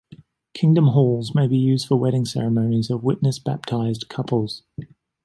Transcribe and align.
Kingdom 0.55 0.87
Halls 0.95 1.35
may 1.35 1.45
be 1.45 1.59
used 1.59 1.87
for 1.87 1.95
wedding 1.95 2.25
ceremonies 2.25 2.89
of 2.89 3.03
Witness-baptized 3.03 4.09
couples. 4.09 4.63